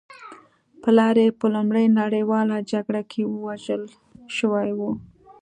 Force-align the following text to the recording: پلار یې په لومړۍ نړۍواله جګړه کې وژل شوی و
پلار 0.81 1.15
یې 1.23 1.37
په 1.39 1.45
لومړۍ 1.55 1.85
نړۍواله 1.99 2.57
جګړه 2.71 3.01
کې 3.11 3.21
وژل 3.43 3.83
شوی 4.37 4.69
و 4.75 4.79